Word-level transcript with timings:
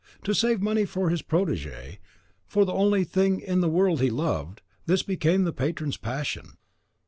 To 0.23 0.33
save 0.33 0.63
money 0.63 0.83
for 0.85 1.11
his 1.11 1.21
protege, 1.21 1.99
for 2.47 2.65
the 2.65 2.73
only 2.73 3.03
thing 3.03 3.39
in 3.39 3.61
the 3.61 3.69
world 3.69 4.01
he 4.01 4.09
loved, 4.09 4.63
this 4.87 5.03
became 5.03 5.43
the 5.43 5.53
patron's 5.53 5.95
passion. 5.97 6.57